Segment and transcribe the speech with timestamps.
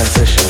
[0.00, 0.49] transition.